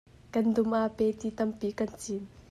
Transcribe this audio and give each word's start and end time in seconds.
Kan 0.33 0.45
dum 0.55 0.71
ah 0.81 0.87
peti 0.97 1.29
tampi 1.37 1.67
kan 1.77 1.91
cin. 2.01 2.21